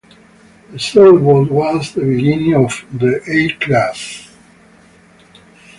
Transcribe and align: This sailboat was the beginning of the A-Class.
This 0.71 0.83
sailboat 0.83 1.51
was 1.51 1.93
the 1.93 2.01
beginning 2.01 2.55
of 2.55 2.83
the 2.91 3.21
A-Class. 3.27 4.27